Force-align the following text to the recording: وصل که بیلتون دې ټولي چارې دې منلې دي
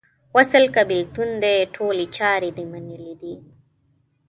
وصل 0.35 0.63
که 0.73 0.81
بیلتون 0.91 1.29
دې 1.43 1.55
ټولي 1.75 2.07
چارې 2.17 2.49
دې 2.57 2.65
منلې 2.71 3.13
دي 3.21 3.35